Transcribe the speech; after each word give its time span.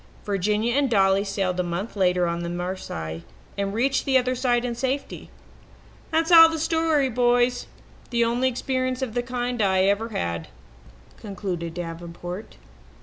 Virginia 0.25 0.73
and 0.75 0.89
Dolly 0.89 1.23
sailed 1.23 1.59
a 1.59 1.61
month 1.61 1.95
later 1.95 2.25
on 2.25 2.39
the 2.41 2.49
Marseilles, 2.49 3.21
and 3.55 3.71
reached 3.71 4.03
the 4.03 4.17
other 4.17 4.33
side 4.33 4.65
in 4.65 4.73
safety. 4.73 5.29
That's 6.09 6.31
all 6.31 6.49
the 6.49 6.57
story, 6.57 7.07
boys 7.07 7.67
the 8.09 8.25
only 8.25 8.47
experience 8.47 9.03
of 9.03 9.13
the 9.13 9.21
kind 9.21 9.61
I 9.61 9.83
ever 9.83 10.09
had," 10.09 10.47
concluded 11.17 11.75
Davenport. 11.75 12.57